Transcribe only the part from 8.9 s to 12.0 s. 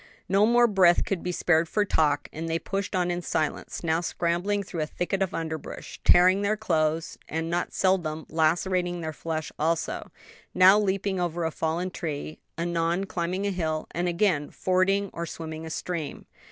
their flesh also; now leaping over a fallen